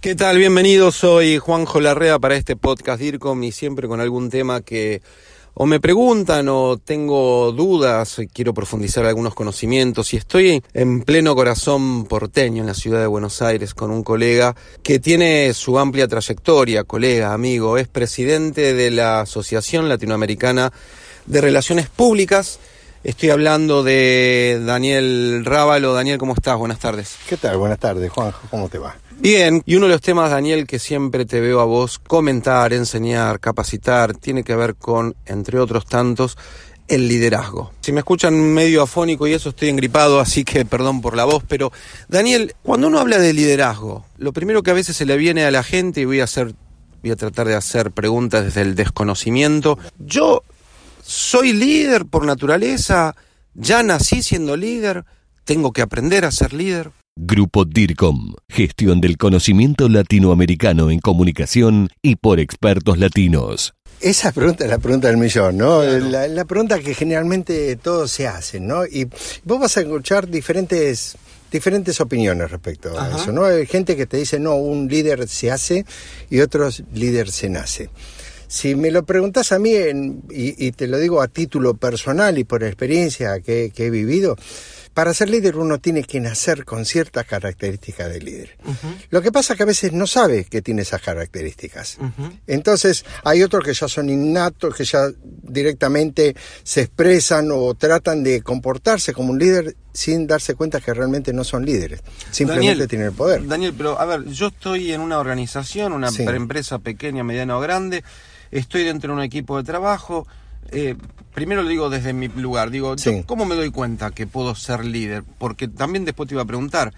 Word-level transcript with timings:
¿Qué 0.00 0.14
tal? 0.14 0.38
Bienvenidos, 0.38 0.94
soy 0.94 1.38
Juanjo 1.38 1.80
Larrea 1.80 2.20
para 2.20 2.36
este 2.36 2.54
podcast 2.54 3.00
DIRCOM 3.00 3.42
y 3.42 3.50
siempre 3.50 3.88
con 3.88 4.00
algún 4.00 4.30
tema 4.30 4.60
que 4.60 5.02
o 5.54 5.66
me 5.66 5.80
preguntan 5.80 6.46
o 6.48 6.76
tengo 6.76 7.50
dudas, 7.50 8.20
quiero 8.32 8.54
profundizar 8.54 9.04
algunos 9.06 9.34
conocimientos 9.34 10.14
y 10.14 10.16
estoy 10.16 10.62
en 10.72 11.02
pleno 11.02 11.34
corazón 11.34 12.04
porteño 12.04 12.60
en 12.60 12.68
la 12.68 12.74
ciudad 12.74 13.00
de 13.00 13.08
Buenos 13.08 13.42
Aires 13.42 13.74
con 13.74 13.90
un 13.90 14.04
colega 14.04 14.54
que 14.84 15.00
tiene 15.00 15.52
su 15.52 15.80
amplia 15.80 16.06
trayectoria, 16.06 16.84
colega, 16.84 17.32
amigo, 17.34 17.76
es 17.76 17.88
presidente 17.88 18.74
de 18.74 18.92
la 18.92 19.22
Asociación 19.22 19.88
Latinoamericana 19.88 20.72
de 21.26 21.40
Relaciones 21.40 21.88
Públicas. 21.88 22.60
Estoy 23.04 23.30
hablando 23.30 23.84
de 23.84 24.60
Daniel 24.64 25.44
Rábalo. 25.44 25.94
Daniel, 25.94 26.18
¿cómo 26.18 26.34
estás? 26.34 26.58
Buenas 26.58 26.80
tardes. 26.80 27.16
¿Qué 27.28 27.36
tal? 27.36 27.56
Buenas 27.56 27.78
tardes, 27.78 28.10
Juanjo. 28.10 28.40
¿Cómo 28.50 28.68
te 28.68 28.78
va? 28.78 28.96
Bien, 29.20 29.62
y 29.66 29.76
uno 29.76 29.86
de 29.86 29.92
los 29.92 30.00
temas, 30.00 30.30
Daniel, 30.30 30.66
que 30.66 30.80
siempre 30.80 31.24
te 31.24 31.40
veo 31.40 31.60
a 31.60 31.64
vos 31.64 32.00
comentar, 32.00 32.72
enseñar, 32.72 33.38
capacitar, 33.38 34.14
tiene 34.14 34.42
que 34.42 34.56
ver 34.56 34.74
con, 34.74 35.14
entre 35.26 35.60
otros 35.60 35.86
tantos, 35.86 36.36
el 36.88 37.06
liderazgo. 37.06 37.72
Si 37.80 37.92
me 37.92 38.00
escuchan 38.00 38.34
medio 38.34 38.82
afónico 38.82 39.26
y 39.26 39.32
eso 39.32 39.50
estoy 39.50 39.68
engripado, 39.68 40.18
así 40.18 40.44
que 40.44 40.64
perdón 40.64 41.00
por 41.00 41.16
la 41.16 41.24
voz, 41.24 41.44
pero 41.46 41.72
Daniel, 42.08 42.54
cuando 42.62 42.88
uno 42.88 42.98
habla 42.98 43.18
de 43.18 43.32
liderazgo, 43.32 44.06
lo 44.18 44.32
primero 44.32 44.62
que 44.62 44.70
a 44.70 44.74
veces 44.74 44.96
se 44.96 45.04
le 45.04 45.16
viene 45.16 45.44
a 45.44 45.50
la 45.50 45.62
gente, 45.62 46.00
y 46.00 46.04
voy 46.04 46.20
a 46.20 46.24
hacer, 46.24 46.54
voy 47.02 47.12
a 47.12 47.16
tratar 47.16 47.46
de 47.46 47.54
hacer 47.54 47.90
preguntas 47.92 48.44
desde 48.44 48.62
el 48.62 48.74
desconocimiento. 48.74 49.78
Yo 49.98 50.42
soy 51.08 51.54
líder 51.54 52.04
por 52.04 52.26
naturaleza, 52.26 53.16
ya 53.54 53.82
nací 53.82 54.22
siendo 54.22 54.58
líder, 54.58 55.06
tengo 55.44 55.72
que 55.72 55.80
aprender 55.80 56.26
a 56.26 56.30
ser 56.30 56.52
líder. 56.52 56.90
Grupo 57.16 57.64
DIRCOM, 57.64 58.34
gestión 58.46 59.00
del 59.00 59.16
conocimiento 59.16 59.88
latinoamericano 59.88 60.90
en 60.90 61.00
comunicación 61.00 61.88
y 62.02 62.16
por 62.16 62.38
expertos 62.40 62.98
latinos. 62.98 63.72
Esa 64.00 64.32
pregunta 64.32 64.64
es 64.64 64.70
la 64.70 64.78
pregunta 64.78 65.08
del 65.08 65.16
millón, 65.16 65.56
¿no? 65.56 65.82
La, 65.82 66.28
la, 66.28 66.44
pregunta 66.44 66.78
que 66.78 66.94
generalmente 66.94 67.74
todos 67.76 68.10
se 68.12 68.28
hacen, 68.28 68.68
¿no? 68.68 68.84
Y 68.84 69.08
vos 69.44 69.58
vas 69.58 69.78
a 69.78 69.80
escuchar 69.80 70.28
diferentes 70.28 71.16
diferentes 71.50 71.98
opiniones 72.02 72.50
respecto 72.50 73.00
a 73.00 73.16
eso, 73.16 73.32
¿no? 73.32 73.46
Hay 73.46 73.64
gente 73.66 73.96
que 73.96 74.06
te 74.06 74.18
dice, 74.18 74.38
no, 74.38 74.56
un 74.56 74.88
líder 74.88 75.26
se 75.26 75.50
hace 75.50 75.86
y 76.28 76.40
otros 76.40 76.82
líder 76.92 77.32
se 77.32 77.48
nace. 77.48 77.88
Si 78.48 78.74
me 78.74 78.90
lo 78.90 79.04
preguntas 79.04 79.52
a 79.52 79.58
mí, 79.58 79.74
en, 79.74 80.22
y, 80.30 80.66
y, 80.66 80.72
te 80.72 80.86
lo 80.88 80.98
digo 80.98 81.20
a 81.20 81.28
título 81.28 81.74
personal 81.74 82.38
y 82.38 82.44
por 82.44 82.64
experiencia 82.64 83.40
que, 83.40 83.70
que 83.74 83.86
he 83.86 83.90
vivido, 83.90 84.36
para 84.98 85.14
ser 85.14 85.30
líder 85.30 85.56
uno 85.58 85.78
tiene 85.78 86.02
que 86.02 86.18
nacer 86.18 86.64
con 86.64 86.84
ciertas 86.84 87.24
características 87.24 88.12
de 88.12 88.20
líder. 88.20 88.56
Uh 88.64 88.70
-huh. 88.70 89.06
Lo 89.10 89.22
que 89.22 89.30
pasa 89.30 89.52
es 89.52 89.56
que 89.56 89.62
a 89.62 89.66
veces 89.66 89.92
no 89.92 90.08
sabe 90.08 90.42
que 90.44 90.60
tiene 90.60 90.82
esas 90.82 91.00
características. 91.00 91.98
Uh 92.00 92.06
-huh. 92.06 92.40
Entonces 92.48 93.04
hay 93.22 93.44
otros 93.44 93.64
que 93.64 93.74
ya 93.74 93.86
son 93.86 94.10
innatos, 94.10 94.74
que 94.74 94.84
ya 94.84 95.08
directamente 95.22 96.34
se 96.64 96.80
expresan 96.80 97.50
o 97.52 97.74
tratan 97.74 98.24
de 98.24 98.42
comportarse 98.42 99.12
como 99.12 99.30
un 99.30 99.38
líder 99.38 99.76
sin 99.92 100.26
darse 100.26 100.56
cuenta 100.56 100.80
que 100.80 100.92
realmente 100.92 101.32
no 101.32 101.44
son 101.44 101.64
líderes. 101.64 102.00
Simplemente 102.32 102.70
Daniel, 102.70 102.88
tienen 102.88 103.06
el 103.06 103.14
poder. 103.14 103.46
Daniel, 103.46 103.74
pero 103.78 104.00
a 104.00 104.04
ver, 104.04 104.24
yo 104.24 104.48
estoy 104.48 104.92
en 104.92 105.00
una 105.00 105.20
organización, 105.20 105.92
una 105.92 106.10
sí. 106.10 106.24
empresa 106.24 106.80
pequeña, 106.80 107.22
mediana 107.22 107.56
o 107.56 107.60
grande, 107.60 108.02
estoy 108.50 108.84
dentro 108.84 109.12
de 109.12 109.18
un 109.18 109.24
equipo 109.24 109.56
de 109.56 109.64
trabajo. 109.64 110.26
Eh, 110.70 110.96
primero 111.34 111.62
lo 111.62 111.68
digo 111.68 111.90
desde 111.90 112.12
mi 112.12 112.28
lugar, 112.28 112.70
digo, 112.70 112.96
sí. 112.98 113.22
¿cómo 113.26 113.46
me 113.46 113.54
doy 113.54 113.70
cuenta 113.70 114.10
que 114.10 114.26
puedo 114.26 114.54
ser 114.54 114.84
líder? 114.84 115.24
Porque 115.38 115.68
también 115.68 116.04
después 116.04 116.28
te 116.28 116.34
iba 116.34 116.42
a 116.42 116.46
preguntar, 116.46 116.92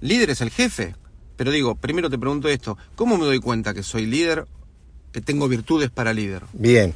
líder 0.00 0.30
es 0.30 0.40
el 0.40 0.50
jefe, 0.50 0.94
pero 1.36 1.50
digo, 1.50 1.74
primero 1.74 2.08
te 2.08 2.18
pregunto 2.18 2.48
esto, 2.48 2.78
¿cómo 2.94 3.18
me 3.18 3.24
doy 3.24 3.40
cuenta 3.40 3.74
que 3.74 3.82
soy 3.82 4.06
líder, 4.06 4.46
que 5.12 5.20
tengo 5.20 5.48
virtudes 5.48 5.90
para 5.90 6.14
líder? 6.14 6.42
Bien, 6.52 6.94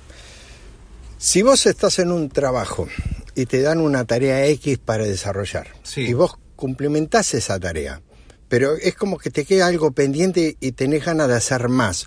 si 1.19 1.43
vos 1.43 1.67
estás 1.67 1.99
en 1.99 2.13
un 2.13 2.29
trabajo 2.29 2.89
y 3.35 3.47
te 3.47 3.61
dan 3.61 3.81
una 3.81 4.05
tarea 4.05 4.47
X 4.47 4.79
para 4.79 5.05
desarrollar, 5.05 5.69
sí. 5.83 6.03
y 6.03 6.13
vos 6.13 6.39
cumplimentás 6.55 7.35
esa 7.35 7.59
tarea, 7.59 8.01
pero 8.49 8.75
es 8.77 8.95
como 8.95 9.19
que 9.19 9.31
te 9.31 9.45
queda 9.45 9.67
algo 9.67 9.91
pendiente 9.93 10.57
y 10.61 10.73
tenés 10.73 11.05
ganas 11.05 11.29
de 11.29 11.35
hacer 11.35 11.69
más 11.69 12.07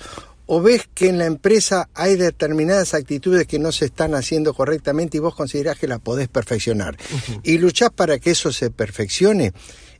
o 0.51 0.61
ves 0.61 0.89
que 0.95 1.09
en 1.09 1.19
la 1.19 1.27
empresa 1.27 1.89
hay 1.93 2.15
determinadas 2.15 2.95
actitudes 2.95 3.45
que 3.45 3.59
no 3.59 3.71
se 3.71 3.85
están 3.85 4.15
haciendo 4.15 4.55
correctamente 4.55 5.17
y 5.17 5.19
vos 5.19 5.35
considerás 5.35 5.77
que 5.77 5.87
las 5.87 5.99
podés 5.99 6.27
perfeccionar 6.27 6.95
uh 6.95 7.15
-huh. 7.15 7.41
y 7.43 7.59
luchás 7.59 7.91
para 7.91 8.17
que 8.17 8.31
eso 8.31 8.51
se 8.51 8.71
perfeccione, 8.71 9.53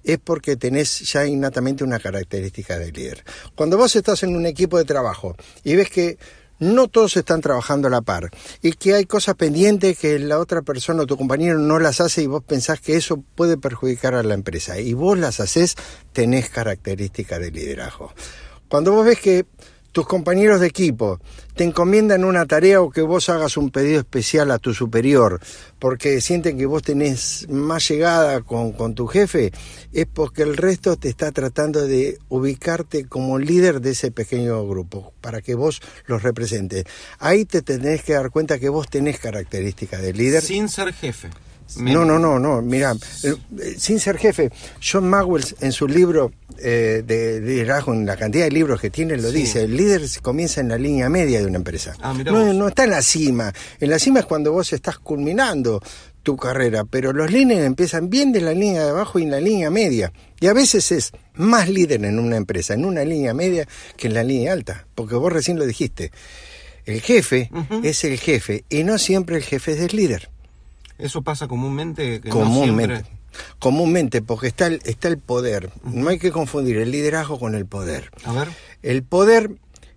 es 0.03 0.17
porque 0.17 0.55
tenés 0.55 1.01
ya 1.01 1.27
innatamente 1.27 1.83
una 1.83 1.99
característica 1.99 2.79
de 2.79 2.91
líder. 2.91 3.23
Cuando 3.53 3.77
vos 3.77 3.95
estás 3.95 4.23
en 4.23 4.35
un 4.35 4.47
equipo 4.47 4.79
de 4.79 4.85
trabajo 4.85 5.35
y 5.63 5.75
ves 5.75 5.91
que 5.91 6.17
no 6.57 6.87
todos 6.87 7.15
están 7.15 7.41
trabajando 7.41 7.87
a 7.87 7.91
la 7.91 8.01
par 8.01 8.31
y 8.63 8.71
que 8.71 8.95
hay 8.95 9.05
cosas 9.05 9.35
pendientes 9.35 9.99
que 9.99 10.17
la 10.17 10.39
otra 10.39 10.63
persona 10.63 11.03
o 11.03 11.05
tu 11.05 11.15
compañero 11.15 11.59
no 11.59 11.77
las 11.77 12.01
hace 12.01 12.23
y 12.23 12.27
vos 12.27 12.43
pensás 12.43 12.81
que 12.81 12.95
eso 12.95 13.23
puede 13.35 13.57
perjudicar 13.57 14.15
a 14.15 14.23
la 14.23 14.33
empresa 14.33 14.79
y 14.79 14.93
vos 14.93 15.15
las 15.15 15.39
haces, 15.41 15.75
tenés 16.11 16.49
características 16.49 17.39
de 17.39 17.51
liderazgo. 17.51 18.13
Cuando 18.67 18.93
vos 18.93 19.05
ves 19.05 19.19
que 19.19 19.45
tus 19.91 20.05
compañeros 20.05 20.59
de 20.59 20.67
equipo 20.67 21.19
te 21.55 21.63
encomiendan 21.63 22.23
una 22.23 22.45
tarea 22.45 22.81
o 22.81 22.89
que 22.89 23.01
vos 23.01 23.29
hagas 23.29 23.57
un 23.57 23.69
pedido 23.69 23.99
especial 23.99 24.51
a 24.51 24.59
tu 24.59 24.73
superior 24.73 25.39
porque 25.79 26.21
sienten 26.21 26.57
que 26.57 26.65
vos 26.65 26.83
tenés 26.83 27.47
más 27.49 27.87
llegada 27.89 28.41
con, 28.41 28.73
con, 28.73 28.95
tu 28.95 29.07
jefe, 29.07 29.51
es 29.93 30.05
porque 30.05 30.43
el 30.43 30.57
resto 30.57 30.97
te 30.97 31.09
está 31.09 31.31
tratando 31.31 31.87
de 31.87 32.19
ubicarte 32.29 33.05
como 33.05 33.39
líder 33.39 33.81
de 33.81 33.91
ese 33.91 34.11
pequeño 34.11 34.67
grupo, 34.67 35.13
para 35.21 35.41
que 35.41 35.55
vos 35.55 35.81
los 36.05 36.21
representes. 36.21 36.85
Ahí 37.19 37.45
te 37.45 37.61
tenés 37.61 38.03
que 38.03 38.13
dar 38.13 38.29
cuenta 38.29 38.59
que 38.59 38.69
vos 38.69 38.89
tenés 38.89 39.19
características 39.19 40.01
de 40.01 40.13
líder. 40.13 40.43
Sin 40.43 40.69
ser 40.69 40.93
jefe. 40.93 41.29
No, 41.77 42.03
no, 42.03 42.17
no, 42.17 42.39
no, 42.39 42.61
mira, 42.61 42.95
eh, 43.23 43.75
sin 43.77 43.99
ser 43.99 44.17
jefe, 44.17 44.51
John 44.81 45.09
Maxwell 45.09 45.45
en 45.61 45.71
su 45.71 45.87
libro 45.87 46.31
eh, 46.57 47.03
de 47.05 47.39
liderazgo, 47.41 47.93
en 47.93 48.05
la 48.05 48.17
cantidad 48.17 48.45
de 48.45 48.51
libros 48.51 48.81
que 48.81 48.89
tiene, 48.89 49.17
lo 49.17 49.29
sí. 49.29 49.37
dice, 49.37 49.63
el 49.63 49.77
líder 49.77 50.01
comienza 50.21 50.61
en 50.61 50.69
la 50.69 50.77
línea 50.77 51.09
media 51.09 51.39
de 51.39 51.45
una 51.45 51.57
empresa. 51.57 51.95
Ah, 52.01 52.13
no, 52.25 52.53
no 52.53 52.67
está 52.67 52.85
en 52.85 52.89
la 52.89 53.01
cima, 53.01 53.53
en 53.79 53.89
la 53.89 53.99
cima 53.99 54.21
es 54.21 54.25
cuando 54.25 54.51
vos 54.51 54.73
estás 54.73 54.97
culminando 54.97 55.81
tu 56.23 56.35
carrera, 56.35 56.83
pero 56.85 57.13
los 57.13 57.31
líderes 57.31 57.65
empiezan 57.65 58.09
bien 58.09 58.31
de 58.31 58.41
la 58.41 58.53
línea 58.53 58.83
de 58.83 58.89
abajo 58.89 59.19
y 59.19 59.23
en 59.23 59.31
la 59.31 59.39
línea 59.39 59.69
media. 59.69 60.11
Y 60.39 60.47
a 60.47 60.53
veces 60.53 60.91
es 60.91 61.11
más 61.35 61.69
líder 61.69 62.03
en 62.03 62.19
una 62.19 62.37
empresa, 62.37 62.73
en 62.73 62.85
una 62.85 63.03
línea 63.03 63.33
media, 63.33 63.67
que 63.95 64.07
en 64.07 64.13
la 64.13 64.23
línea 64.23 64.53
alta, 64.53 64.85
porque 64.95 65.15
vos 65.15 65.31
recién 65.31 65.57
lo 65.57 65.65
dijiste. 65.65 66.11
El 66.85 67.01
jefe 67.01 67.49
uh 67.51 67.57
-huh. 67.57 67.85
es 67.85 68.03
el 68.03 68.17
jefe 68.19 68.65
y 68.69 68.83
no 68.83 68.97
siempre 68.97 69.37
el 69.37 69.43
jefe 69.43 69.73
es 69.73 69.79
el 69.79 69.95
líder. 69.95 70.29
Eso 70.99 71.21
pasa 71.23 71.47
comúnmente. 71.47 72.21
Que 72.21 72.29
comúnmente. 72.29 72.87
No 72.87 72.99
siempre... 72.99 73.19
Comúnmente, 73.59 74.21
porque 74.21 74.47
está 74.47 74.67
el, 74.67 74.81
está 74.85 75.07
el 75.07 75.17
poder. 75.19 75.71
Uh 75.83 75.89
-huh. 75.89 75.93
No 75.93 76.09
hay 76.09 76.19
que 76.19 76.31
confundir 76.31 76.77
el 76.77 76.91
liderazgo 76.91 77.39
con 77.39 77.55
el 77.55 77.65
poder. 77.65 78.09
A 78.25 78.33
ver. 78.33 78.49
El 78.81 79.03
poder 79.03 79.51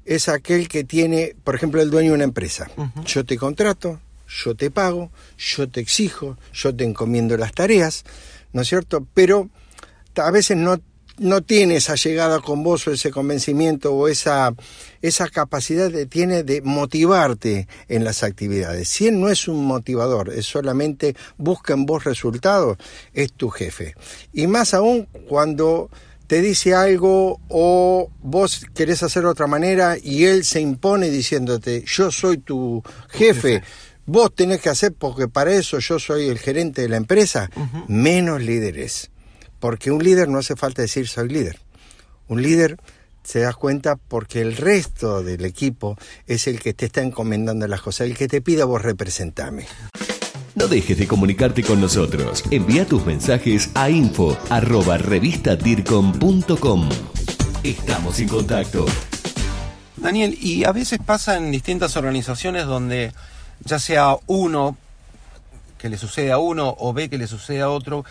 es 0.04 0.28
aquel 0.28 0.68
que 0.68 0.84
tiene, 0.84 1.34
por 1.42 1.54
ejemplo, 1.54 1.80
el 1.80 1.90
dueño 1.90 2.10
de 2.10 2.16
una 2.16 2.24
empresa. 2.24 2.70
Uh 2.76 2.82
-huh. 2.82 3.04
Yo 3.04 3.24
te 3.24 3.38
contrato, 3.38 4.00
yo 4.28 4.54
te 4.54 4.70
pago, 4.70 5.10
yo 5.38 5.68
te 5.68 5.80
exijo, 5.80 6.36
yo 6.52 6.74
te 6.74 6.84
encomiendo 6.84 7.36
las 7.36 7.52
tareas, 7.52 8.04
¿no 8.52 8.62
es 8.62 8.68
cierto? 8.68 9.06
Pero 9.14 9.48
a 10.16 10.30
veces 10.30 10.56
no 10.58 10.78
no 11.22 11.42
tiene 11.42 11.76
esa 11.76 11.94
llegada 11.94 12.40
con 12.40 12.62
vos 12.62 12.86
o 12.86 12.92
ese 12.92 13.10
convencimiento 13.10 13.94
o 13.94 14.08
esa, 14.08 14.54
esa 15.00 15.28
capacidad 15.28 15.90
que 15.90 16.06
tiene 16.06 16.42
de 16.42 16.60
motivarte 16.62 17.68
en 17.88 18.04
las 18.04 18.22
actividades. 18.22 18.88
Si 18.88 19.06
él 19.06 19.20
no 19.20 19.28
es 19.28 19.48
un 19.48 19.64
motivador, 19.64 20.32
es 20.32 20.46
solamente 20.46 21.14
busca 21.38 21.72
en 21.74 21.86
vos 21.86 22.04
resultados, 22.04 22.76
es 23.14 23.32
tu 23.32 23.48
jefe. 23.48 23.94
Y 24.32 24.46
más 24.46 24.74
aún 24.74 25.08
cuando 25.28 25.88
te 26.26 26.40
dice 26.40 26.74
algo 26.74 27.40
o 27.48 28.10
vos 28.20 28.66
querés 28.74 29.02
hacer 29.02 29.22
de 29.22 29.28
otra 29.28 29.46
manera 29.46 29.96
y 30.02 30.24
él 30.24 30.44
se 30.44 30.60
impone 30.60 31.10
diciéndote, 31.10 31.84
yo 31.86 32.10
soy 32.10 32.38
tu 32.38 32.82
jefe. 33.10 33.62
Vos 34.04 34.34
tenés 34.34 34.60
que 34.60 34.68
hacer 34.68 34.92
porque 34.92 35.28
para 35.28 35.52
eso 35.52 35.78
yo 35.78 35.98
soy 35.98 36.28
el 36.28 36.38
gerente 36.38 36.82
de 36.82 36.88
la 36.88 36.96
empresa, 36.96 37.50
uh 37.54 37.60
-huh. 37.60 37.84
menos 37.86 38.42
líderes. 38.42 39.11
Porque 39.62 39.92
un 39.92 40.02
líder 40.02 40.28
no 40.28 40.40
hace 40.40 40.56
falta 40.56 40.82
decir 40.82 41.06
soy 41.06 41.28
líder. 41.28 41.60
Un 42.26 42.42
líder 42.42 42.78
se 43.22 43.38
das 43.38 43.54
cuenta 43.54 43.94
porque 43.94 44.40
el 44.40 44.56
resto 44.56 45.22
del 45.22 45.44
equipo 45.44 45.96
es 46.26 46.48
el 46.48 46.58
que 46.58 46.74
te 46.74 46.86
está 46.86 47.00
encomendando 47.00 47.68
las 47.68 47.80
cosas, 47.80 48.08
el 48.08 48.16
que 48.16 48.26
te 48.26 48.40
pida 48.40 48.64
vos 48.64 48.82
representame. 48.82 49.68
No 50.56 50.66
dejes 50.66 50.98
de 50.98 51.06
comunicarte 51.06 51.62
con 51.62 51.80
nosotros. 51.80 52.42
Envía 52.50 52.86
tus 52.86 53.06
mensajes 53.06 53.70
a 53.74 53.88
info 53.88 54.36
arroba 54.50 54.98
revistadircom.com. 54.98 56.88
Estamos 57.62 58.18
en 58.18 58.28
contacto. 58.28 58.84
Daniel, 59.96 60.36
y 60.42 60.64
a 60.64 60.72
veces 60.72 60.98
pasa 61.06 61.36
en 61.36 61.52
distintas 61.52 61.96
organizaciones 61.96 62.66
donde 62.66 63.12
ya 63.64 63.78
sea 63.78 64.16
uno 64.26 64.76
que 65.82 65.88
le 65.88 65.98
sucede 65.98 66.30
a 66.30 66.38
uno 66.38 66.76
o 66.78 66.92
ve 66.92 67.08
que 67.08 67.18
le 67.18 67.26
sucede 67.26 67.60
a 67.60 67.68
otro, 67.68 68.04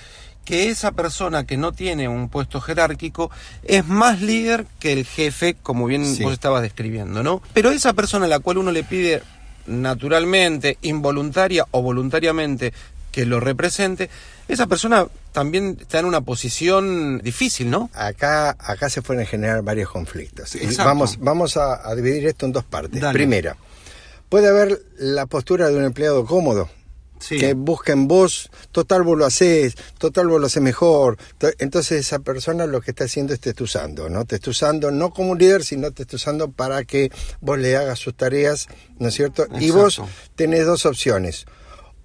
que 0.46 0.70
esa 0.70 0.92
persona 0.92 1.46
que 1.46 1.58
no 1.58 1.72
tiene 1.72 2.08
un 2.08 2.30
puesto 2.30 2.62
jerárquico 2.62 3.32
es 3.64 3.86
más 3.88 4.22
líder 4.22 4.66
que 4.80 4.94
el 4.94 5.06
jefe, 5.06 5.56
como 5.62 5.86
bien 5.86 6.04
vos 6.22 6.34
estabas 6.34 6.62
describiendo, 6.62 7.24
¿no? 7.24 7.42
Pero 7.54 7.72
esa 7.72 7.94
persona 7.94 8.26
a 8.26 8.30
la 8.30 8.40
cual 8.40 8.58
uno 8.58 8.72
le 8.72 8.84
pide 8.84 9.22
naturalmente, 9.68 10.78
involuntaria 10.82 11.66
o 11.72 11.82
voluntariamente 11.82 12.74
que 13.12 13.26
lo 13.26 13.40
represente, 13.40 14.10
esa 14.48 14.68
persona 14.68 15.08
también 15.32 15.78
está 15.80 16.00
en 16.00 16.06
una 16.06 16.22
posición 16.22 17.20
difícil, 17.20 17.70
¿no? 17.70 17.90
Acá, 17.94 18.56
acá 18.60 18.90
se 18.90 19.02
pueden 19.02 19.26
generar 19.26 19.62
varios 19.62 19.90
conflictos. 19.90 20.58
vamos, 20.78 21.18
vamos 21.20 21.58
a, 21.58 21.94
dividir 21.96 22.28
esto 22.28 22.46
en 22.46 22.54
dos 22.54 22.64
partes. 22.64 23.04
Primera, 23.14 23.56
puede 24.30 24.48
haber 24.48 24.82
la 24.98 25.26
postura 25.26 25.70
de 25.70 25.76
un 25.76 25.84
empleado 25.84 26.26
cómodo, 26.26 26.70
que 27.30 27.54
busca 27.54 27.94
en 27.94 28.08
vos, 28.08 28.50
total 28.72 29.04
vos 29.04 29.18
lo 29.18 29.26
haces, 29.26 29.76
total 29.98 30.28
vos 30.28 30.40
lo 30.40 30.48
haces 30.48 30.62
mejor. 30.62 31.18
Entonces 31.60 32.00
esa 32.00 32.20
persona 32.20 32.66
lo 32.66 32.82
que 32.82 32.92
está 32.92 33.06
haciendo 33.06 33.34
es 33.34 33.40
te 33.40 33.52
está 33.52 33.64
usando, 33.64 34.10
¿no? 34.10 34.26
Te 34.26 34.36
está 34.36 34.50
usando 34.50 34.92
no 34.92 35.12
como 35.12 35.32
un 35.32 35.38
líder, 35.38 35.64
sino 35.64 35.92
te 35.92 36.04
está 36.04 36.16
usando 36.16 36.52
para 36.52 36.84
que 36.84 37.12
vos 37.40 37.60
le 37.60 37.76
hagas 37.76 38.00
sus 38.00 38.16
tareas, 38.16 38.68
¿no 39.00 39.10
es 39.10 39.14
cierto? 39.14 39.48
Y 39.60 39.72
vos 39.72 40.02
tenés 40.36 40.66
dos 40.66 40.86
opciones. 40.86 41.46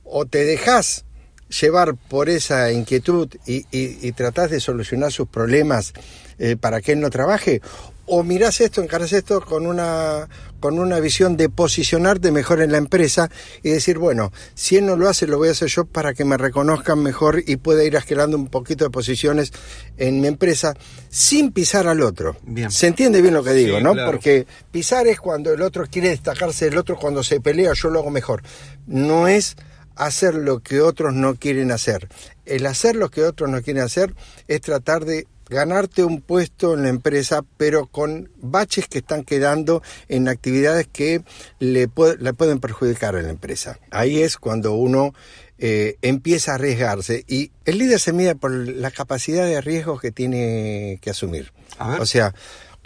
O 0.05 0.27
te 0.27 0.45
dejás 0.45 1.05
llevar 1.49 1.95
por 1.95 2.29
esa 2.29 2.73
inquietud 2.73 3.29
y, 3.47 3.67
y, 3.71 4.13
tratás 4.13 4.51
de 4.51 4.61
solucionar 4.61 5.13
sus 5.13 5.29
problemas 5.29 5.93
eh, 6.39 6.57
para 6.57 6.81
que 6.81 6.93
él 6.93 7.01
no 7.01 7.11
trabaje, 7.11 7.61
o 8.07 8.23
mirás 8.23 8.61
esto, 8.61 8.83
encarás 8.83 9.13
esto 9.13 9.41
con 9.41 9.67
una, 9.67 10.29
con 10.61 10.79
una 10.79 11.01
visión 11.01 11.37
de 11.37 11.49
posicionarte 11.49 12.31
mejor 12.33 12.63
en 12.63 12.73
la 12.73 12.79
empresa 12.79 13.31
y 13.63 13.71
decir, 13.71 13.99
bueno, 13.99 14.33
si 14.55 14.77
él 14.77 14.87
no 14.87 14.97
lo 14.97 15.09
hace, 15.09 15.27
lo 15.27 15.39
voy 15.39 15.49
a 15.49 15.53
hacer 15.53 15.69
yo 15.69 15.85
para 15.85 16.15
que 16.15 16.25
me 16.25 16.37
reconozcan 16.37 17.03
mejor 17.03 17.43
y 17.47 17.57
pueda 17.57 17.85
ir 17.85 17.97
escalando 17.97 18.37
un 18.37 18.49
poquito 18.49 18.85
de 18.85 18.91
posiciones 18.91 19.53
en 19.97 20.21
mi 20.21 20.29
empresa 20.29 20.75
sin 21.09 21.53
pisar 21.53 21.87
al 21.87 22.03
otro. 22.03 22.37
Bien. 22.43 22.71
Se 22.71 22.87
entiende 22.87 23.21
bien 23.23 23.35
lo 23.35 23.43
que 23.45 23.53
digo, 23.53 23.81
¿no? 23.81 23.95
Porque 24.07 24.47
pisar 24.71 25.07
es 25.07 25.19
cuando 25.19 25.53
el 25.53 25.63
otro 25.63 25.87
quiere 25.91 26.11
destacarse 26.11 26.67
del 26.67 26.79
otro, 26.79 26.97
cuando 26.97 27.23
se 27.23 27.41
pelea 27.41 27.73
yo 27.75 27.91
lo 27.91 28.01
hago 28.01 28.11
mejor. 28.11 28.43
No 28.87 29.29
es 29.29 29.57
hacer 29.97 30.35
lo 30.35 30.61
que 30.61 30.81
otros 30.81 31.15
no 31.15 31.35
quieren 31.35 31.73
hacer. 31.73 32.09
El 32.45 32.67
hacer 32.67 32.95
lo 32.95 33.11
que 33.11 33.25
otros 33.25 33.51
no 33.51 33.63
quieren 33.63 33.83
hacer 33.83 34.15
es 34.47 34.61
tratar 34.61 35.05
de 35.05 35.27
ganarte 35.49 36.05
un 36.05 36.21
puesto 36.21 36.75
en 36.75 36.83
la 36.83 36.89
empresa, 36.89 37.43
pero 37.57 37.87
con 37.87 38.31
baches 38.37 38.89
que 38.89 38.99
están 38.99 39.25
quedando 39.25 39.83
en 40.09 40.29
actividades 40.29 40.87
que 40.93 41.23
le, 41.59 41.89
pueden 41.89 42.59
perjudicar 42.61 43.17
a 43.17 43.23
la 43.23 43.31
empresa. 43.31 43.79
Ahí 43.91 44.21
es 44.21 44.37
cuando 44.37 44.75
uno 44.75 45.15
eh, 45.59 45.97
empieza 46.03 46.53
a 46.53 46.55
arriesgarse 46.57 47.25
y 47.29 47.53
el 47.65 47.79
líder 47.79 48.01
se 48.01 48.13
mide 48.13 48.35
por 48.35 48.51
la 48.51 48.91
capacidad 48.91 49.47
de 49.47 49.61
riesgo 49.61 49.99
que 49.99 50.13
tiene 50.13 50.99
que 51.01 51.11
asumir. 51.11 51.53
O 52.01 52.07
sea, 52.07 52.35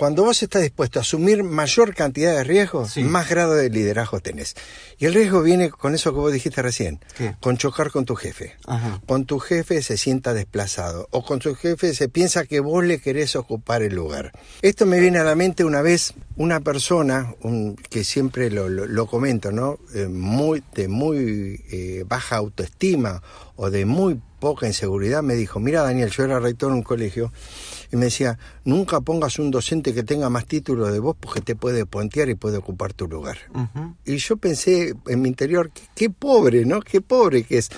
cuando 0.01 0.25
vos 0.25 0.43
estás 0.43 0.63
dispuesto 0.63 0.99
a 0.99 1.03
asumir 1.03 1.45
mayor 1.45 1.95
cantidad 1.95 2.35
de 2.35 2.43
riesgos, 2.43 2.97
más 2.97 3.29
grado 3.29 3.55
de 3.55 3.69
liderazgo 3.69 4.21
tenés. 4.21 4.57
Y 4.99 5.05
el 5.05 5.13
riesgo 5.13 5.43
viene 5.43 5.69
con 5.69 5.95
eso 5.95 6.15
que 6.15 6.19
vos 6.21 6.33
dijiste 6.33 6.63
recién, 6.63 7.01
con 7.39 7.59
chocar 7.59 7.91
con 7.91 8.07
tu 8.07 8.17
jefe. 8.17 8.57
Con 9.07 9.27
tu 9.27 9.39
jefe 9.39 9.83
se 9.83 9.99
sienta 9.99 10.33
desplazado 10.33 11.07
o 11.11 11.23
con 11.23 11.39
tu 11.39 11.55
jefe 11.55 11.93
se 11.93 12.09
piensa 12.09 12.47
que 12.47 12.61
vos 12.61 12.83
le 12.83 12.99
querés 12.99 13.37
ocupar 13.37 13.83
el 13.83 13.95
lugar. 13.95 14.33
Esto 14.63 14.87
me 14.87 14.99
viene 15.01 15.19
a 15.19 15.25
la 15.25 15.35
mente 15.35 15.65
una 15.65 15.83
vez 15.83 16.15
una 16.37 16.61
persona 16.61 17.35
que 17.91 18.03
siempre 18.03 18.51
lo, 18.51 19.07
comento, 19.07 19.53
¿no? 19.53 19.79
Eh, 19.95 20.07
muy, 20.07 20.63
de 20.75 20.89
muy 20.89 21.63
eh, 21.71 22.05
baja 22.07 22.37
autoestima 22.37 23.23
o 23.57 23.69
de 23.69 23.85
muy 23.85 24.19
poca 24.41 24.67
inseguridad, 24.67 25.23
me 25.23 25.35
dijo, 25.35 25.61
mira 25.61 25.83
Daniel, 25.83 26.11
yo 26.11 26.25
era 26.25 26.41
rector 26.41 26.71
en 26.71 26.79
un 26.79 26.83
colegio 26.83 27.33
y 27.93 27.97
me 27.97 28.07
decía, 28.07 28.39
nunca 28.65 29.01
pongas 29.01 29.39
un 29.39 29.51
docente 29.51 29.95
que 29.95 30.03
tenga 30.03 30.31
más 30.31 30.47
título 30.47 30.91
de 30.91 30.99
vos 30.99 31.17
porque 31.19 31.41
te 31.41 31.55
puede 31.55 31.87
puentear 31.87 32.29
y 32.29 32.35
puede 32.35 32.57
ocupar 32.57 32.93
tu 32.93 33.07
lugar. 33.07 33.39
Y 34.05 34.17
yo 34.17 34.37
pensé 34.37 34.95
en 35.07 35.23
mi 35.23 35.29
interior, 35.29 35.71
qué, 35.95 36.11
pobre, 36.11 36.65
¿no? 36.65 36.81
Qué 36.81 37.01
pobre 37.01 37.45
que 37.45 37.59
es. 37.59 37.71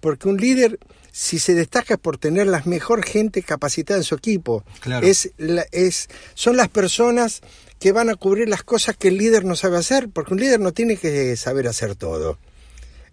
Porque 0.00 0.28
un 0.28 0.36
líder 0.36 0.78
si 1.12 1.38
se 1.38 1.54
destaca 1.54 1.94
es 1.94 2.00
por 2.00 2.18
tener 2.18 2.46
la 2.46 2.62
mejor 2.66 3.04
gente 3.04 3.42
capacitada 3.42 3.98
en 3.98 4.04
su 4.04 4.14
equipo. 4.14 4.64
Es, 5.02 5.32
es, 5.72 6.08
son 6.34 6.56
las 6.56 6.68
personas 6.68 7.40
que 7.78 7.92
van 7.92 8.10
a 8.10 8.14
cubrir 8.14 8.48
las 8.48 8.62
cosas 8.62 8.96
que 8.96 9.08
el 9.08 9.16
líder 9.16 9.44
no 9.44 9.56
sabe 9.56 9.78
hacer, 9.78 10.08
porque 10.10 10.34
un 10.34 10.40
líder 10.40 10.60
no 10.60 10.72
tiene 10.72 10.96
que 10.96 11.34
saber 11.36 11.66
hacer 11.66 11.96
todo. 11.96 12.38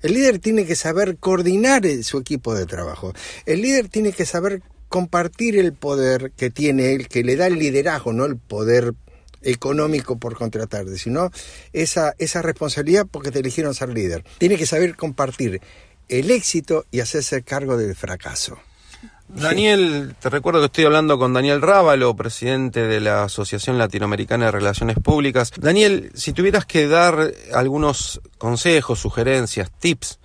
El 0.02 0.14
líder 0.14 0.40
tiene 0.40 0.66
que 0.66 0.76
saber 0.76 1.18
coordinar 1.18 1.84
su 2.04 2.18
equipo 2.18 2.54
de 2.54 2.66
trabajo. 2.66 3.14
El 3.46 3.62
líder 3.62 3.90
tiene 3.90 4.12
que 4.12 4.26
saber 4.26 4.62
compartir 4.90 5.58
el 5.58 5.74
poder 5.74 6.32
que 6.38 6.50
tiene 6.50 6.94
él, 6.94 7.08
que 7.08 7.24
le 7.24 7.36
da 7.36 7.48
el 7.48 7.60
liderazgo, 7.60 8.14
no 8.14 8.26
el 8.26 8.38
poder 8.38 8.94
económico 9.42 10.18
por 10.18 10.36
contratarte, 10.36 10.98
sino 10.98 11.32
esa, 11.74 12.16
esa 12.18 12.42
responsabilidad 12.42 13.08
porque 13.10 13.32
te 13.32 13.40
eligieron 13.40 13.74
ser 13.74 13.90
líder. 13.90 14.24
Tiene 14.38 14.58
que 14.58 14.66
saber 14.66 14.96
compartir 14.96 15.62
el 16.10 16.32
éxito 16.32 16.86
y 16.92 17.00
hacerse 17.00 17.42
cargo 17.44 17.78
del 17.78 17.96
fracaso. 17.96 18.58
Daniel, 19.30 20.16
te 20.20 20.30
recuerdo 20.30 20.62
que 20.62 20.68
estoy 20.68 20.86
hablando 20.86 21.20
con 21.20 21.34
Daniel 21.34 21.62
Rábalo, 21.62 22.16
presidente 22.16 22.88
de 22.88 23.02
la 23.02 23.24
Asociación 23.24 23.78
Latinoamericana 23.78 24.46
de 24.46 24.52
Relaciones 24.52 24.98
Públicas. 24.98 25.52
Daniel, 25.58 26.12
si 26.16 26.32
tuvieras 26.32 26.66
que 26.66 26.88
dar 26.88 27.34
algunos 27.54 28.22
consejos, 28.38 29.00
sugerencias, 29.00 29.70
tips 29.70 30.20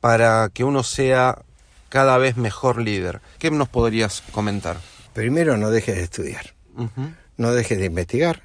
para 0.00 0.48
que 0.52 0.64
uno 0.64 0.82
sea 0.82 1.42
cada 1.88 2.18
vez 2.18 2.36
mejor 2.36 2.80
líder. 2.80 3.20
¿Qué 3.38 3.50
nos 3.50 3.68
podrías 3.68 4.22
comentar? 4.32 4.78
Primero, 5.12 5.56
no 5.56 5.70
dejes 5.70 5.96
de 5.96 6.02
estudiar, 6.02 6.54
no 7.36 7.52
dejes 7.52 7.78
de 7.78 7.86
investigar, 7.86 8.42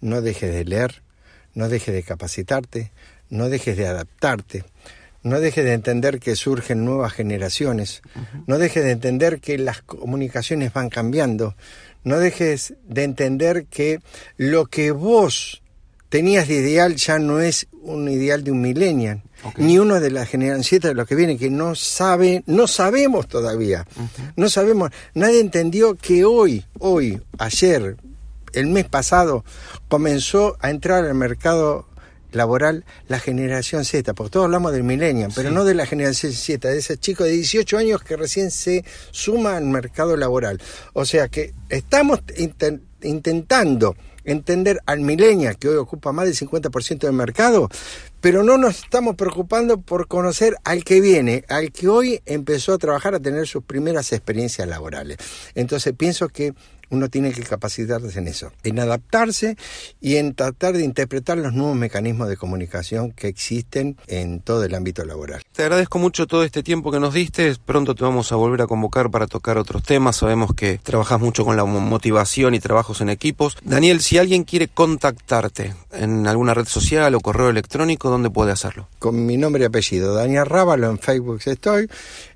no 0.00 0.20
dejes 0.20 0.52
de 0.52 0.64
leer, 0.64 1.02
no 1.54 1.68
dejes 1.68 1.94
de 1.94 2.02
capacitarte, 2.02 2.92
no 3.28 3.48
dejes 3.48 3.76
de 3.76 3.86
adaptarte, 3.86 4.64
no 5.22 5.40
dejes 5.40 5.64
de 5.64 5.72
entender 5.72 6.18
que 6.18 6.36
surgen 6.36 6.84
nuevas 6.84 7.12
generaciones, 7.12 8.02
no 8.46 8.58
dejes 8.58 8.84
de 8.84 8.90
entender 8.90 9.40
que 9.40 9.58
las 9.58 9.82
comunicaciones 9.82 10.72
van 10.72 10.88
cambiando, 10.88 11.54
no 12.04 12.18
dejes 12.18 12.74
de 12.86 13.04
entender 13.04 13.66
que 13.66 14.00
lo 14.36 14.66
que 14.66 14.90
vos 14.90 15.62
tenías 16.08 16.48
de 16.48 16.56
ideal 16.56 16.96
ya 16.96 17.18
no 17.18 17.40
es 17.40 17.68
un 17.80 18.08
ideal 18.08 18.44
de 18.44 18.50
un 18.50 18.60
millennial, 18.60 19.22
ni 19.56 19.78
uno 19.78 19.98
de 19.98 20.10
la 20.10 20.26
generación 20.26 20.64
7 20.64 20.88
de 20.88 20.94
los 20.94 21.08
que 21.08 21.14
viene, 21.14 21.38
que 21.38 21.50
no 21.50 21.74
sabe, 21.74 22.42
no 22.46 22.66
sabemos 22.66 23.28
todavía, 23.28 23.86
no 24.36 24.48
sabemos, 24.48 24.90
nadie 25.14 25.40
entendió 25.40 25.94
que 25.94 26.24
hoy, 26.24 26.64
hoy, 26.78 27.22
ayer, 27.38 27.96
el 28.52 28.66
mes 28.66 28.84
pasado, 28.84 29.44
comenzó 29.88 30.56
a 30.60 30.70
entrar 30.70 31.04
al 31.04 31.14
mercado 31.14 31.86
laboral 32.32 32.84
la 33.08 33.18
generación 33.18 33.84
Z, 33.84 34.14
porque 34.14 34.30
todos 34.30 34.44
hablamos 34.44 34.72
del 34.72 34.84
millennial, 34.84 35.32
pero 35.34 35.50
no 35.50 35.64
de 35.64 35.74
la 35.74 35.86
generación 35.86 36.32
Z, 36.32 36.68
de 36.68 36.78
ese 36.78 36.96
chico 36.96 37.24
de 37.24 37.30
18 37.32 37.78
años 37.78 38.02
que 38.02 38.16
recién 38.16 38.50
se 38.50 38.84
suma 39.10 39.56
al 39.56 39.64
mercado 39.64 40.16
laboral. 40.16 40.60
O 40.92 41.04
sea 41.04 41.28
que 41.28 41.54
estamos 41.68 42.20
intentando 43.02 43.96
entender 44.24 44.80
al 44.86 45.00
millennial, 45.00 45.58
que 45.58 45.68
hoy 45.68 45.76
ocupa 45.76 46.12
más 46.12 46.26
del 46.26 46.36
50% 46.36 46.98
del 46.98 47.12
mercado, 47.12 47.68
pero 48.20 48.44
no 48.44 48.56
nos 48.56 48.84
estamos 48.84 49.16
preocupando 49.16 49.80
por 49.80 50.06
conocer 50.06 50.56
al 50.64 50.84
que 50.84 51.00
viene, 51.00 51.44
al 51.48 51.72
que 51.72 51.88
hoy 51.88 52.20
empezó 52.24 52.74
a 52.74 52.78
trabajar, 52.78 53.14
a 53.14 53.20
tener 53.20 53.46
sus 53.46 53.64
primeras 53.64 54.12
experiencias 54.12 54.68
laborales. 54.68 55.18
Entonces 55.54 55.92
pienso 55.96 56.28
que 56.28 56.54
uno 56.92 57.08
tiene 57.08 57.32
que 57.32 57.42
capacitarse 57.42 58.18
en 58.18 58.28
eso, 58.28 58.52
en 58.62 58.78
adaptarse 58.78 59.56
y 60.00 60.16
en 60.16 60.34
tratar 60.34 60.74
de 60.74 60.84
interpretar 60.84 61.38
los 61.38 61.54
nuevos 61.54 61.74
mecanismos 61.74 62.28
de 62.28 62.36
comunicación 62.36 63.12
que 63.12 63.28
existen 63.28 63.96
en 64.06 64.40
todo 64.40 64.64
el 64.64 64.74
ámbito 64.74 65.04
laboral. 65.04 65.42
Te 65.52 65.62
agradezco 65.62 65.98
mucho 65.98 66.26
todo 66.26 66.44
este 66.44 66.62
tiempo 66.62 66.92
que 66.92 67.00
nos 67.00 67.14
diste, 67.14 67.56
pronto 67.64 67.94
te 67.94 68.04
vamos 68.04 68.30
a 68.30 68.36
volver 68.36 68.62
a 68.62 68.66
convocar 68.66 69.10
para 69.10 69.26
tocar 69.26 69.56
otros 69.56 69.82
temas, 69.82 70.16
sabemos 70.16 70.54
que 70.54 70.78
trabajas 70.78 71.18
mucho 71.18 71.44
con 71.44 71.56
la 71.56 71.64
motivación 71.64 72.54
y 72.54 72.60
trabajos 72.60 73.00
en 73.00 73.08
equipos. 73.08 73.56
Daniel, 73.64 74.00
si 74.00 74.18
alguien 74.18 74.44
quiere 74.44 74.68
contactarte 74.68 75.74
en 75.92 76.26
alguna 76.26 76.52
red 76.52 76.66
social 76.66 77.14
o 77.14 77.20
correo 77.20 77.48
electrónico, 77.48 78.10
¿dónde 78.10 78.28
puede 78.28 78.52
hacerlo? 78.52 78.88
Con 78.98 79.24
mi 79.24 79.38
nombre 79.38 79.62
y 79.62 79.66
apellido, 79.66 80.14
Daniel 80.14 80.44
Rábalo, 80.44 80.90
en 80.90 80.98
Facebook 80.98 81.40
estoy, 81.46 81.88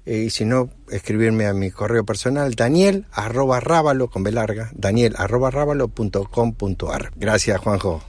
eh, 0.06 0.24
y 0.26 0.30
si 0.30 0.44
no, 0.44 0.70
escribirme 0.88 1.46
a 1.46 1.52
mi 1.52 1.70
correo 1.70 2.04
personal, 2.04 2.54
daniel 2.54 3.06
arroba 3.12 3.60
rábalo, 3.60 4.08
con 4.08 4.22
B 4.22 4.32
larga, 4.32 4.70
daniel 4.74 5.14
arroba 5.18 5.50
rábalo.com.ar. 5.50 7.12
Gracias, 7.16 7.60
Juanjo. 7.60 8.02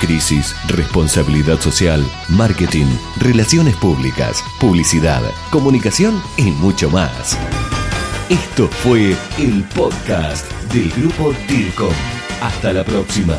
Crisis, 0.00 0.54
responsabilidad 0.68 1.58
social, 1.58 2.02
marketing, 2.28 2.86
relaciones 3.18 3.76
públicas, 3.76 4.42
publicidad, 4.58 5.22
comunicación 5.50 6.22
y 6.38 6.50
mucho 6.52 6.90
más. 6.90 7.36
Esto 8.30 8.68
fue 8.68 9.16
el 9.38 9.64
podcast 9.74 10.50
del 10.72 10.90
grupo 10.92 11.34
DIRCOM. 11.48 11.92
Hasta 12.40 12.72
la 12.72 12.84
próxima. 12.84 13.36